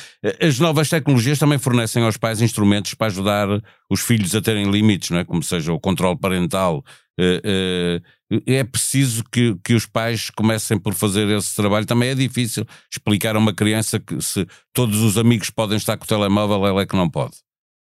As 0.42 0.60
novas 0.60 0.90
tecnologias 0.90 1.40
também 1.40 1.60
fornecem 1.60 2.04
aos 2.04 2.18
pais 2.18 2.42
instrumentos 2.42 2.94
para 2.96 3.08
ajudar 3.08 3.48
os 3.90 4.02
filhos 4.02 4.36
a 4.36 4.42
terem 4.42 4.70
limites, 4.72 5.12
não 5.12 5.20
é? 5.20 5.24
como 5.24 5.44
seja 5.44 5.72
o 5.72 5.80
controle 5.80 6.18
parental, 6.18 6.84
é 7.18 8.64
preciso 8.64 9.24
que, 9.32 9.56
que 9.64 9.74
os 9.74 9.86
pais 9.86 10.30
comecem 10.30 10.80
por 10.80 10.94
fazer 10.94 11.28
esse 11.30 11.56
trabalho. 11.56 11.86
Também 11.86 12.10
é 12.10 12.16
difícil 12.16 12.66
explicar 12.92 13.36
a 13.36 13.40
uma 13.40 13.54
criança 13.54 14.00
que 14.00 14.22
se 14.22 14.48
todos 14.74 15.02
os 15.02 15.18
amigos 15.18 15.50
podem 15.50 15.78
estar 15.78 15.98
com 15.98 16.06
o 16.06 16.08
telemóvel, 16.08 16.66
ela 16.66 16.82
é 16.82 16.86
que 16.86 16.96
não 16.96 17.10
pode. 17.10 17.38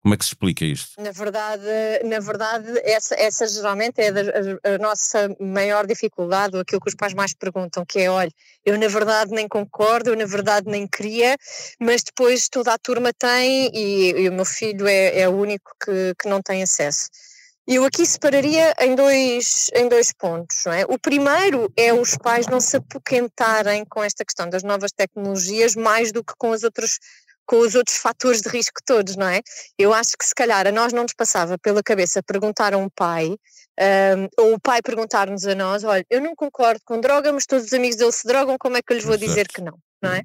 Como 0.06 0.14
é 0.14 0.18
que 0.18 0.24
se 0.24 0.30
explica 0.30 0.64
isto? 0.64 1.02
Na 1.02 1.10
verdade, 1.10 1.64
na 2.04 2.20
verdade 2.20 2.68
essa, 2.84 3.16
essa 3.16 3.44
geralmente 3.48 3.98
é 3.98 4.10
a, 4.10 4.74
a, 4.74 4.78
nossa 4.78 5.34
maior 5.40 5.84
dificuldade, 5.84 6.56
aquilo 6.56 6.80
que 6.80 6.88
os 6.88 6.94
pais 6.94 7.12
mais 7.12 7.34
perguntam, 7.34 7.84
que 7.84 7.98
é, 7.98 8.08
olha, 8.08 8.30
eu 8.64 8.78
na 8.78 8.86
verdade 8.86 9.32
nem 9.32 9.48
concordo, 9.48 10.10
eu 10.10 10.16
na 10.16 10.24
verdade 10.24 10.70
nem 10.70 10.86
queria, 10.86 11.36
mas 11.80 12.04
depois 12.04 12.48
toda 12.48 12.72
a 12.72 12.78
turma 12.78 13.12
tem 13.12 13.68
e, 13.74 14.12
e 14.12 14.28
o 14.28 14.32
meu 14.32 14.44
filho 14.44 14.86
é, 14.86 15.22
é 15.22 15.28
o 15.28 15.32
único 15.32 15.72
que, 15.84 16.14
que 16.22 16.28
não 16.28 16.40
tem 16.40 16.62
acesso. 16.62 17.08
Eu 17.66 17.84
aqui 17.84 18.06
separaria 18.06 18.72
em 18.80 18.94
dois, 18.94 19.70
em 19.74 19.88
dois 19.88 20.12
pontos. 20.12 20.62
Não 20.64 20.72
é? 20.72 20.84
O 20.84 20.98
primeiro 20.98 21.72
é 21.76 21.92
os 21.92 22.16
pais 22.16 22.46
não 22.46 22.60
se 22.60 22.76
apoquentarem 22.76 23.84
com 23.84 24.04
esta 24.04 24.24
questão 24.24 24.48
das 24.48 24.62
novas 24.62 24.92
tecnologias 24.92 25.74
mais 25.74 26.12
do 26.12 26.22
que 26.22 26.32
com 26.38 26.52
as 26.52 26.62
outras 26.62 26.98
com 27.46 27.58
os 27.60 27.76
outros 27.76 27.96
fatores 27.96 28.40
de 28.40 28.48
risco 28.48 28.80
todos, 28.84 29.14
não 29.14 29.28
é? 29.28 29.40
Eu 29.78 29.94
acho 29.94 30.16
que 30.18 30.26
se 30.26 30.34
calhar 30.34 30.66
a 30.66 30.72
nós 30.72 30.92
não 30.92 31.04
nos 31.04 31.12
passava 31.12 31.56
pela 31.56 31.80
cabeça 31.80 32.20
perguntar 32.20 32.74
a 32.74 32.76
um 32.76 32.88
pai, 32.88 33.28
um, 33.28 34.28
ou 34.42 34.54
o 34.54 34.60
pai 34.60 34.82
perguntar-nos 34.82 35.46
a 35.46 35.54
nós, 35.54 35.84
olha, 35.84 36.04
eu 36.10 36.20
não 36.20 36.34
concordo 36.34 36.80
com 36.84 37.00
droga, 37.00 37.32
mas 37.32 37.46
todos 37.46 37.66
os 37.66 37.72
amigos 37.72 37.96
dele 37.96 38.10
se 38.10 38.26
drogam, 38.26 38.56
como 38.58 38.76
é 38.76 38.82
que 38.82 38.92
eu 38.92 38.96
lhes 38.96 39.06
vou 39.06 39.16
dizer 39.16 39.46
que 39.46 39.60
não, 39.60 39.78
não 40.02 40.12
é? 40.12 40.22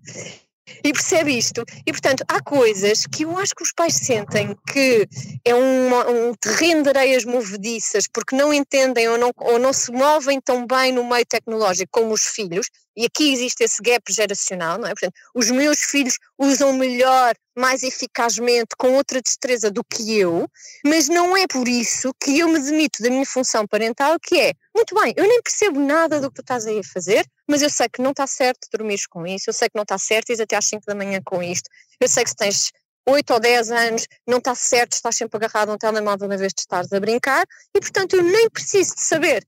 E 0.84 0.94
percebe 0.94 1.38
isto. 1.38 1.64
E, 1.86 1.92
portanto, 1.92 2.24
há 2.28 2.42
coisas 2.42 3.06
que 3.06 3.24
eu 3.24 3.38
acho 3.38 3.54
que 3.56 3.64
os 3.64 3.74
pais 3.74 3.96
sentem 3.96 4.56
que 4.72 5.08
é 5.46 5.56
um, 5.56 6.30
um 6.30 6.34
terreno 6.36 6.84
de 6.84 6.90
areias 6.90 7.26
movediças 7.26 8.08
porque 8.12 8.36
não 8.36 8.54
entendem 8.54 9.08
ou 9.10 9.18
não, 9.18 9.32
ou 9.38 9.60
não 9.60 9.74
se 9.74 9.92
movem 9.92 10.40
tão 10.40 10.66
bem 10.66 10.92
no 10.92 11.04
meio 11.04 11.26
tecnológico 11.26 11.90
como 11.92 12.14
os 12.14 12.28
filhos, 12.28 12.68
e 12.96 13.06
aqui 13.06 13.32
existe 13.32 13.64
esse 13.64 13.82
gap 13.82 14.12
geracional, 14.12 14.78
não 14.78 14.88
é? 14.88 14.92
Portanto, 14.92 15.14
os 15.34 15.50
meus 15.50 15.80
filhos 15.80 16.18
usam 16.38 16.74
melhor, 16.74 17.34
mais 17.56 17.84
eficazmente, 17.84 18.76
com 18.78 18.94
outra 18.96 19.22
destreza 19.22 19.72
do 19.72 19.84
que 19.84 20.18
eu, 20.18 20.48
mas 20.86 21.08
não 21.08 21.36
é 21.36 21.48
por 21.48 21.68
isso 21.68 22.14
que 22.20 22.40
eu 22.40 22.48
me 22.48 22.60
demito 22.60 23.02
da 23.02 23.10
minha 23.10 23.26
função 23.26 23.66
parental, 23.68 24.18
que 24.22 24.40
é, 24.40 24.54
muito 24.76 24.96
bem, 24.96 25.14
eu 25.16 25.28
nem 25.28 25.42
percebo 25.42 25.80
nada 25.80 26.20
do 26.20 26.30
que 26.30 26.36
tu 26.36 26.42
estás 26.42 26.66
aí 26.66 26.80
a 26.80 26.84
fazer, 26.84 27.26
mas 27.48 27.62
eu 27.62 27.70
sei 27.70 27.88
que 27.90 28.02
não 28.02 28.12
está 28.12 28.28
certo 28.28 28.68
dormir 28.72 29.00
com 29.10 29.26
isso, 29.26 29.50
eu 29.50 29.54
sei 29.54 29.70
que 29.70 29.76
não 29.76 29.84
está 29.84 29.98
certo 29.98 30.32
ir 30.32 30.42
até 30.42 30.56
às 30.56 30.66
5 30.66 30.84
da 30.86 30.96
manhã 30.96 31.22
com 31.24 31.42
isto, 31.42 31.70
eu 32.00 32.08
sei 32.08 32.24
que 32.24 32.30
se 32.30 32.36
tens 32.36 32.72
8 33.08 33.34
ou 33.34 33.40
10 33.40 33.72
anos, 33.72 34.08
não 34.28 34.38
está 34.38 34.54
certo, 34.54 34.94
estás 34.94 35.16
sempre 35.16 35.38
agarrado 35.38 35.70
a 35.70 35.74
um 35.74 35.78
telemóvel 35.78 36.28
na 36.28 36.38
vez 36.38 36.54
de 36.54 36.62
estares 36.62 36.92
a 36.94 37.00
brincar, 37.00 37.46
e 37.76 37.80
portanto 37.80 38.16
eu 38.16 38.24
nem 38.24 38.50
preciso 38.50 38.96
de 38.96 39.02
saber 39.02 39.46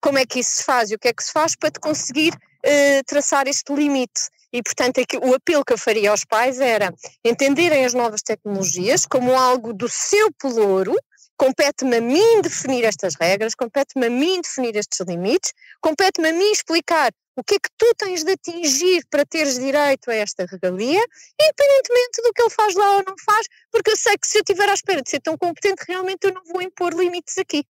como 0.00 0.18
é 0.18 0.26
que 0.26 0.40
isso 0.40 0.58
se 0.58 0.64
faz 0.64 0.90
e 0.90 0.94
o 0.94 0.98
que 0.98 1.08
é 1.08 1.12
que 1.12 1.22
se 1.22 1.32
faz 1.32 1.54
para 1.54 1.70
te 1.70 1.80
conseguir 1.80 2.32
uh, 2.64 3.04
traçar 3.06 3.46
este 3.46 3.72
limite. 3.72 4.28
E, 4.52 4.62
portanto, 4.62 4.98
é 4.98 5.04
que 5.04 5.16
o 5.16 5.34
apelo 5.34 5.64
que 5.64 5.72
eu 5.72 5.78
faria 5.78 6.10
aos 6.10 6.24
pais 6.24 6.60
era 6.60 6.92
entenderem 7.24 7.84
as 7.84 7.94
novas 7.94 8.20
tecnologias 8.20 9.06
como 9.06 9.34
algo 9.34 9.72
do 9.72 9.88
seu 9.88 10.30
pelouro, 10.32 10.94
compete-me 11.38 11.96
a 11.96 12.00
mim 12.00 12.40
definir 12.42 12.84
estas 12.84 13.14
regras, 13.20 13.54
compete-me 13.54 14.06
a 14.06 14.10
mim 14.10 14.40
definir 14.40 14.76
estes 14.76 15.00
limites, 15.00 15.52
compete-me 15.80 16.28
a 16.28 16.32
mim 16.32 16.52
explicar 16.52 17.10
o 17.34 17.42
que 17.42 17.54
é 17.54 17.58
que 17.58 17.70
tu 17.78 17.94
tens 17.96 18.22
de 18.22 18.32
atingir 18.32 19.04
para 19.10 19.24
teres 19.24 19.58
direito 19.58 20.10
a 20.10 20.14
esta 20.14 20.44
regalia, 20.44 21.02
independentemente 21.40 22.22
do 22.22 22.32
que 22.32 22.42
ele 22.42 22.50
faz 22.50 22.74
lá 22.74 22.96
ou 22.96 23.04
não 23.06 23.14
faz, 23.24 23.46
porque 23.70 23.90
eu 23.90 23.96
sei 23.96 24.16
que 24.18 24.26
se 24.26 24.38
eu 24.38 24.42
estiver 24.42 24.68
à 24.68 24.74
espera 24.74 25.02
de 25.02 25.10
ser 25.10 25.20
tão 25.20 25.36
competente, 25.36 25.84
realmente 25.88 26.24
eu 26.24 26.34
não 26.34 26.42
vou 26.44 26.60
impor 26.60 26.92
limites 26.92 27.38
aqui. 27.38 27.64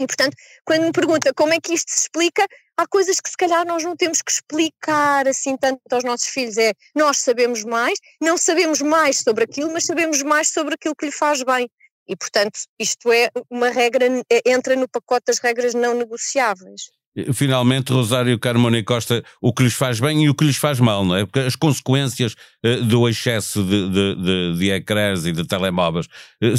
E, 0.00 0.06
portanto, 0.06 0.36
quando 0.64 0.82
me 0.84 0.92
pergunta 0.92 1.32
como 1.34 1.52
é 1.52 1.60
que 1.60 1.74
isto 1.74 1.90
se 1.90 2.02
explica, 2.02 2.46
há 2.76 2.86
coisas 2.86 3.20
que 3.20 3.30
se 3.30 3.36
calhar 3.36 3.66
nós 3.66 3.82
não 3.82 3.96
temos 3.96 4.22
que 4.22 4.30
explicar 4.30 5.26
assim 5.26 5.56
tanto 5.56 5.80
aos 5.90 6.04
nossos 6.04 6.28
filhos. 6.28 6.56
É 6.56 6.72
nós 6.94 7.18
sabemos 7.18 7.64
mais, 7.64 7.98
não 8.20 8.36
sabemos 8.36 8.80
mais 8.80 9.18
sobre 9.18 9.44
aquilo, 9.44 9.72
mas 9.72 9.84
sabemos 9.84 10.22
mais 10.22 10.48
sobre 10.48 10.74
aquilo 10.74 10.94
que 10.94 11.06
lhe 11.06 11.12
faz 11.12 11.42
bem. 11.42 11.68
E, 12.06 12.16
portanto, 12.16 12.60
isto 12.78 13.12
é 13.12 13.28
uma 13.50 13.70
regra, 13.70 14.06
é, 14.30 14.50
entra 14.50 14.74
no 14.76 14.88
pacote 14.88 15.26
das 15.26 15.38
regras 15.38 15.74
não 15.74 15.94
negociáveis 15.94 16.97
finalmente, 17.32 17.92
Rosário 17.92 18.38
Carmona 18.38 18.78
e 18.78 18.82
Costa, 18.82 19.24
o 19.40 19.52
que 19.52 19.62
lhes 19.62 19.74
faz 19.74 20.00
bem 20.00 20.24
e 20.24 20.30
o 20.30 20.34
que 20.34 20.44
lhes 20.44 20.56
faz 20.56 20.80
mal, 20.80 21.04
não 21.04 21.16
é? 21.16 21.24
Porque 21.24 21.40
as 21.40 21.56
consequências 21.56 22.34
uh, 22.64 22.84
do 22.84 23.08
excesso 23.08 23.62
de, 23.62 23.88
de, 23.88 24.14
de, 24.14 24.58
de 24.58 24.70
ecrãs 24.70 25.26
e 25.26 25.32
de 25.32 25.44
telemóveis, 25.44 26.06
uh, 26.42 26.56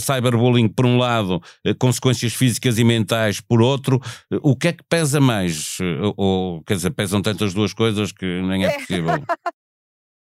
cyberbullying 0.00 0.68
por 0.68 0.86
um 0.86 0.98
lado, 0.98 1.42
uh, 1.66 1.74
consequências 1.78 2.34
físicas 2.34 2.78
e 2.78 2.84
mentais 2.84 3.40
por 3.40 3.62
outro, 3.62 4.00
o 4.42 4.56
que 4.56 4.68
é 4.68 4.72
que 4.72 4.84
pesa 4.88 5.20
mais? 5.20 5.78
ou, 6.16 6.62
quer 6.64 6.74
dizer, 6.74 6.90
pesam 6.90 7.20
tantas 7.22 7.54
duas 7.54 7.72
coisas 7.72 8.12
que 8.12 8.42
nem 8.42 8.64
é 8.64 8.78
possível. 8.78 9.22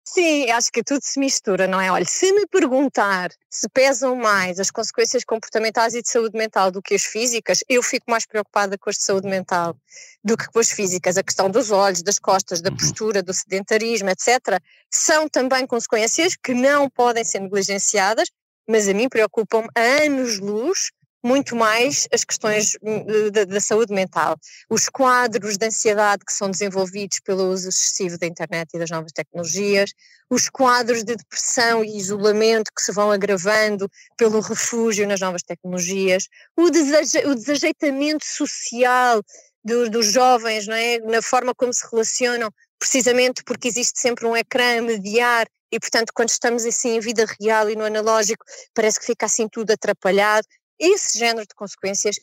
Sim, 0.10 0.50
acho 0.52 0.72
que 0.72 0.82
tudo 0.82 1.02
se 1.04 1.20
mistura, 1.20 1.68
não 1.68 1.82
é? 1.82 1.92
Olha, 1.92 2.06
se 2.06 2.32
me 2.32 2.48
perguntar 2.48 3.30
se 3.50 3.68
pesam 3.68 4.16
mais 4.16 4.58
as 4.58 4.72
consequências 4.72 5.26
comportamentais 5.26 5.94
e 5.94 6.02
de 6.02 6.10
saúde 6.10 6.38
mental 6.38 6.72
do 6.72 6.82
que 6.82 6.96
as 6.96 7.04
físicas, 7.04 7.62
eu 7.68 7.84
fico 7.84 8.10
mais 8.10 8.26
preocupada 8.26 8.78
com 8.78 8.90
as 8.90 8.96
de 8.96 9.04
saúde 9.04 9.28
mental 9.28 9.76
do 10.24 10.38
que 10.38 10.48
com 10.48 10.60
as 10.60 10.72
físicas. 10.72 11.18
A 11.18 11.24
questão 11.24 11.50
dos 11.50 11.72
olhos, 11.72 12.02
das 12.02 12.20
costas, 12.20 12.62
da 12.62 12.70
uhum. 12.70 12.78
postura, 12.78 13.22
do 13.22 13.34
sedentarismo, 13.34 14.10
etc., 14.10 14.62
são 14.90 15.28
também 15.28 15.68
consequências 15.68 16.38
que 16.42 16.54
não 16.54 16.90
podem 16.90 17.26
ser 17.26 17.42
negligenciadas, 17.42 18.30
mas 18.66 18.88
a 18.88 18.94
mim 18.94 19.10
preocupam 19.10 19.68
a 19.76 20.06
anos-luz 20.06 20.90
muito 21.28 21.56
mais 21.56 22.08
as 22.12 22.24
questões 22.24 22.78
hum, 22.82 23.06
da, 23.32 23.60
saúde 23.60 23.94
mental. 23.94 24.38
Os 24.70 24.88
quadros 24.88 25.58
de 25.58 25.66
ansiedade 25.66 26.24
que 26.26 26.32
são 26.32 26.50
desenvolvidos 26.50 27.20
pelo 27.20 27.52
uso 27.52 27.68
excessivo 27.70 28.18
da 28.18 28.26
internet 28.26 28.70
e 28.74 28.80
das 28.80 28.90
novas 28.90 29.12
tecnologias, 29.12 29.92
os 30.30 30.50
quadros 30.50 31.04
de 31.04 31.16
depressão 31.16 31.84
e 31.84 31.98
isolamento 31.98 32.72
que 32.76 32.82
se 32.82 32.92
vão 32.92 33.12
agravando 33.12 33.90
pelo 34.18 34.40
refúgio 34.40 35.08
nas 35.08 35.20
novas 35.20 35.44
tecnologias, 35.44 36.28
o, 36.56 36.70
desaje, 36.70 37.20
o 37.26 37.36
desajeitamento 37.36 38.26
social 38.26 39.22
do, 39.64 39.90
dos 39.90 40.06
jovens, 40.12 40.66
não 40.66 40.76
é? 40.76 41.00
na 41.00 41.22
forma 41.22 41.54
como 41.54 41.74
se 41.74 41.86
relacionam, 41.92 42.50
precisamente 42.80 43.44
porque 43.44 43.68
existe 43.68 44.00
sempre 44.00 44.26
um 44.26 44.36
ecrã 44.36 44.80
a 44.80 44.82
mediar 44.82 45.48
e, 45.72 45.80
portanto, 45.80 46.12
quando 46.14 46.30
estamos 46.30 46.66
assim 46.66 46.96
em 46.96 47.00
vida 47.00 47.26
real 47.40 47.70
e 47.70 47.76
no 47.76 47.84
analógico, 47.84 48.46
parece 48.74 49.00
que 49.00 49.06
fica 49.06 49.26
assim 49.26 49.48
tudo 49.50 49.72
atrapalhado. 49.72 50.48
Esse 50.80 51.18
género 51.20 51.48
de 51.48 51.56
consequências 51.56 52.18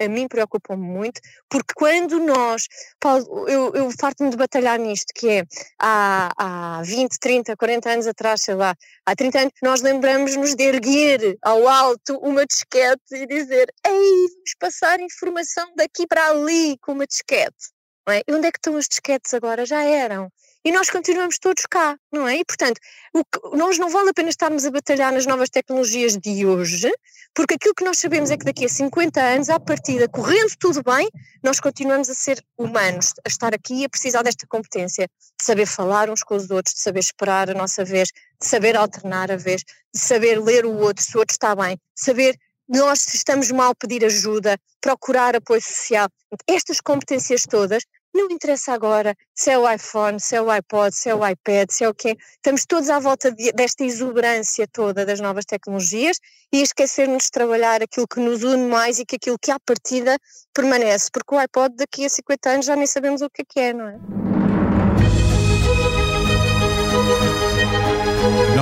a 0.00 0.08
mim 0.08 0.28
preocupa-me 0.28 0.82
muito, 0.82 1.20
porque 1.48 1.72
quando 1.74 2.18
nós, 2.18 2.66
Paulo, 3.00 3.48
eu, 3.48 3.74
eu 3.74 3.90
farto-me 3.98 4.30
de 4.30 4.36
batalhar 4.36 4.78
nisto, 4.78 5.12
que 5.14 5.28
é 5.28 5.44
há, 5.80 6.30
há 6.36 6.82
20, 6.82 7.18
30, 7.18 7.56
40 7.56 7.90
anos 7.90 8.06
atrás, 8.06 8.42
sei 8.42 8.54
lá, 8.54 8.74
há 9.06 9.16
30 9.16 9.38
anos, 9.38 9.52
nós 9.62 9.80
lembramos-nos 9.80 10.54
de 10.54 10.64
erguer 10.64 11.38
ao 11.42 11.66
alto 11.66 12.18
uma 12.18 12.44
disquete 12.44 13.14
e 13.14 13.26
dizer, 13.26 13.72
ei, 13.86 14.28
vamos 14.34 14.54
passar 14.58 15.00
informação 15.00 15.72
daqui 15.76 16.06
para 16.06 16.28
ali 16.28 16.76
com 16.78 16.92
uma 16.92 17.06
disquete. 17.06 17.74
Não 18.06 18.14
é? 18.14 18.22
E 18.26 18.32
onde 18.32 18.46
é 18.46 18.52
que 18.52 18.58
estão 18.58 18.76
as 18.76 18.86
disquetes 18.86 19.34
agora? 19.34 19.66
Já 19.66 19.82
eram. 19.82 20.30
E 20.66 20.72
nós 20.72 20.90
continuamos 20.90 21.38
todos 21.38 21.64
cá, 21.64 21.96
não 22.12 22.26
é? 22.26 22.38
E, 22.38 22.44
portanto, 22.44 22.80
que, 23.14 23.56
nós 23.56 23.78
não 23.78 23.88
vale 23.88 24.10
a 24.10 24.12
pena 24.12 24.30
estarmos 24.30 24.66
a 24.66 24.70
batalhar 24.72 25.12
nas 25.12 25.24
novas 25.24 25.48
tecnologias 25.48 26.16
de 26.16 26.44
hoje, 26.44 26.92
porque 27.32 27.54
aquilo 27.54 27.72
que 27.72 27.84
nós 27.84 28.00
sabemos 28.00 28.32
é 28.32 28.36
que 28.36 28.44
daqui 28.44 28.64
a 28.64 28.68
50 28.68 29.22
anos, 29.22 29.48
à 29.48 29.60
partida, 29.60 30.08
correndo 30.08 30.56
tudo 30.58 30.82
bem, 30.82 31.08
nós 31.40 31.60
continuamos 31.60 32.10
a 32.10 32.14
ser 32.14 32.44
humanos, 32.58 33.14
a 33.24 33.28
estar 33.28 33.54
aqui 33.54 33.82
e 33.82 33.84
a 33.84 33.88
precisar 33.88 34.22
desta 34.22 34.44
competência, 34.48 35.08
de 35.38 35.44
saber 35.44 35.66
falar 35.66 36.10
uns 36.10 36.24
com 36.24 36.34
os 36.34 36.50
outros, 36.50 36.74
de 36.74 36.80
saber 36.80 36.98
esperar 36.98 37.48
a 37.48 37.54
nossa 37.54 37.84
vez, 37.84 38.08
de 38.08 38.48
saber 38.48 38.76
alternar 38.76 39.30
a 39.30 39.36
vez, 39.36 39.62
de 39.94 40.00
saber 40.00 40.42
ler 40.42 40.66
o 40.66 40.74
outro, 40.78 41.00
se 41.00 41.16
o 41.16 41.20
outro 41.20 41.32
está 41.32 41.54
bem, 41.54 41.78
saber 41.94 42.36
nós 42.68 43.02
se 43.02 43.16
estamos 43.16 43.52
mal 43.52 43.72
pedir 43.76 44.04
ajuda, 44.04 44.58
procurar 44.80 45.36
apoio 45.36 45.62
social. 45.62 46.08
Estas 46.48 46.80
competências 46.80 47.44
todas 47.48 47.84
não 48.16 48.28
interessa 48.30 48.72
agora 48.72 49.16
se 49.34 49.50
é 49.50 49.58
o 49.58 49.70
iPhone, 49.70 50.18
se 50.18 50.34
é 50.34 50.42
o 50.42 50.50
iPod, 50.50 50.94
se 50.94 51.08
é 51.08 51.14
o 51.14 51.26
iPad, 51.26 51.70
se 51.70 51.84
é 51.84 51.88
o 51.88 51.94
quê. 51.94 52.16
Estamos 52.36 52.64
todos 52.66 52.90
à 52.90 52.98
volta 52.98 53.30
de, 53.30 53.52
desta 53.52 53.84
exuberância 53.84 54.66
toda 54.66 55.04
das 55.04 55.20
novas 55.20 55.44
tecnologias 55.44 56.18
e 56.52 56.62
esquecermos 56.62 57.24
de 57.24 57.30
trabalhar 57.30 57.82
aquilo 57.82 58.08
que 58.08 58.20
nos 58.20 58.42
une 58.42 58.68
mais 58.68 58.98
e 58.98 59.04
que 59.04 59.16
aquilo 59.16 59.38
que 59.38 59.50
à 59.50 59.58
partida 59.60 60.18
permanece, 60.54 61.10
porque 61.12 61.34
o 61.34 61.38
iPod 61.38 61.76
daqui 61.76 62.04
a 62.04 62.08
50 62.08 62.50
anos 62.50 62.66
já 62.66 62.74
nem 62.74 62.86
sabemos 62.86 63.20
o 63.20 63.30
que 63.30 63.42
é 63.58 63.68
é, 63.68 63.72
não 63.72 63.88
é? 63.88 64.25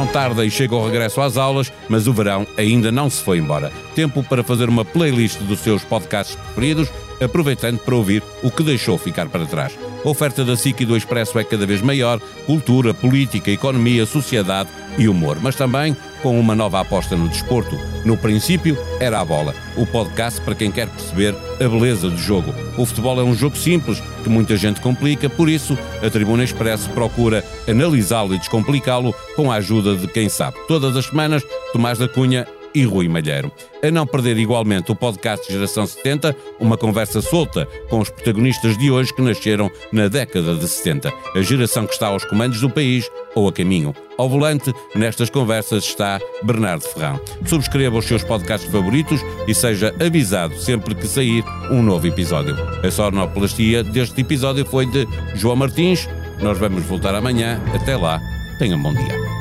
Não 0.05 0.13
tarda 0.13 0.45
e 0.45 0.51
chega 0.51 0.77
o 0.77 0.85
regresso 0.85 1.19
às 1.23 1.39
aulas, 1.39 1.73
mas 1.89 2.07
o 2.07 2.13
verão 2.13 2.47
ainda 2.59 2.93
não 2.93 3.09
se 3.09 3.23
foi 3.23 3.39
embora. 3.39 3.73
Tempo 3.95 4.23
para 4.23 4.45
fazer 4.45 4.69
uma 4.69 4.85
playlist 4.85 5.39
dos 5.39 5.61
seus 5.61 5.83
podcasts 5.83 6.37
preferidos 6.55 6.91
aproveitando 7.23 7.79
para 7.79 7.95
ouvir 7.95 8.23
o 8.43 8.51
que 8.51 8.63
deixou 8.63 8.99
ficar 8.99 9.31
para 9.31 9.47
trás. 9.47 9.73
A 10.05 10.07
oferta 10.07 10.45
da 10.45 10.59
SIC 10.59 10.83
e 10.83 10.85
do 10.85 10.95
Expresso 10.95 11.39
é 11.39 11.45
cada 11.45 11.65
vez 11.65 11.81
maior, 11.81 12.21
cultura, 12.45 12.93
política, 12.93 13.51
economia, 13.51 14.05
sociedade 14.05 14.69
e 14.99 15.09
humor, 15.09 15.39
mas 15.41 15.57
também 15.57 15.97
com 16.25 16.41
uma 16.41 16.55
nova 16.55 16.81
aposta 16.81 17.15
no 17.15 17.29
desporto. 17.29 17.79
No 18.03 18.17
princípio, 18.17 18.79
era 18.99 19.21
a 19.21 19.25
bola, 19.25 19.55
o 19.77 19.85
podcast 19.85 20.41
para 20.41 20.55
quem 20.55 20.73
quer 20.73 20.89
perceber 20.89 21.35
a 21.61 21.69
beleza 21.69 22.09
do 22.09 22.17
jogo. 22.17 22.55
O 22.79 22.87
futebol 22.87 23.21
é 23.21 23.23
um 23.23 23.35
jogo 23.35 23.59
simples, 23.59 24.03
que 24.23 24.31
muita 24.31 24.57
gente 24.57 24.81
complica, 24.81 25.29
por 25.29 25.51
isso 25.51 25.77
a 26.03 26.09
Tribuna 26.09 26.43
Expresso 26.43 26.89
procura 26.91 27.45
analisá-lo 27.69 28.35
e 28.35 28.39
descomplicá-lo 28.39 29.15
com 29.37 29.53
a 29.53 29.57
ajuda 29.57 29.97
de 29.97 30.09
quem 30.09 30.31
sabe. 30.31 30.57
Todas 30.67 30.97
as 30.97 31.05
semanas, 31.05 31.43
Tomás 31.75 31.99
da 31.99 32.09
Cunha 32.09 32.47
e 32.75 32.85
Rui 32.85 33.09
Malheiro. 33.09 33.51
A 33.83 33.91
não 33.91 34.07
perder 34.07 34.37
igualmente 34.39 34.91
o 34.91 34.97
podcast 34.97 35.51
Geração 35.53 35.87
70, 35.87 36.35
uma 36.59 36.77
conversa 36.77 37.21
solta 37.21 37.67
com 37.89 38.01
os 38.01 38.11
protagonistas 38.11 38.77
de 38.77 38.91
hoje 38.91 39.15
que 39.15 39.23
nasceram 39.23 39.71
na 39.93 40.09
década 40.09 40.55
de 40.55 40.67
70, 40.67 41.13
a 41.35 41.43
geração 41.43 41.87
que 41.87 41.93
está 41.93 42.09
aos 42.09 42.25
comandos 42.25 42.61
do 42.61 42.71
país 42.71 43.09
ou 43.35 43.49
a 43.49 43.53
caminho. 43.53 43.95
Ao 44.17 44.29
volante, 44.29 44.73
nestas 44.95 45.29
conversas 45.29 45.85
está 45.85 46.21
Bernardo 46.43 46.83
Ferrão. 46.83 47.21
Subscreva 47.45 47.99
os 47.99 48.05
seus 48.05 48.23
podcasts 48.23 48.71
favoritos 48.71 49.21
e 49.47 49.55
seja 49.55 49.95
avisado 50.01 50.57
sempre 50.57 50.95
que 50.95 51.07
sair 51.07 51.45
um 51.71 51.83
novo 51.83 52.07
episódio. 52.07 52.57
A 52.85 52.91
sonoplastia 52.91 53.83
deste 53.83 54.21
episódio 54.21 54.65
foi 54.65 54.87
de 54.87 55.07
João 55.35 55.57
Martins. 55.57 56.09
Nós 56.41 56.59
vamos 56.59 56.85
voltar 56.85 57.15
amanhã. 57.15 57.61
Até 57.75 57.97
lá, 57.97 58.21
tenham 58.59 58.79
um 58.79 58.83
bom 58.83 58.95
dia. 58.95 59.34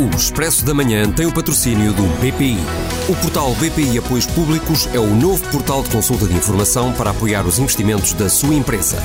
O 0.00 0.16
Expresso 0.16 0.64
da 0.64 0.72
Manhã 0.72 1.12
tem 1.12 1.26
o 1.26 1.32
patrocínio 1.32 1.92
do 1.92 2.04
BPI. 2.20 2.56
O 3.06 3.14
portal 3.16 3.54
BPI 3.56 3.98
Apoios 3.98 4.24
Públicos 4.24 4.88
é 4.94 4.98
o 4.98 5.14
novo 5.14 5.46
portal 5.50 5.82
de 5.82 5.90
consulta 5.90 6.26
de 6.26 6.32
informação 6.32 6.90
para 6.94 7.10
apoiar 7.10 7.46
os 7.46 7.58
investimentos 7.58 8.14
da 8.14 8.30
sua 8.30 8.54
empresa. 8.54 8.96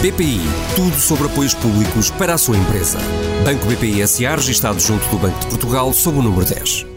BPI, 0.00 0.40
tudo 0.74 0.98
sobre 0.98 1.26
apoios 1.26 1.52
públicos 1.52 2.10
para 2.12 2.32
a 2.32 2.38
sua 2.38 2.56
empresa. 2.56 2.98
Banco 3.44 3.66
BPI 3.66 4.08
SA, 4.08 4.36
registado 4.36 4.80
junto 4.80 5.06
do 5.10 5.18
Banco 5.18 5.40
de 5.40 5.46
Portugal, 5.48 5.92
sob 5.92 6.18
o 6.18 6.22
número 6.22 6.46
10. 6.46 6.89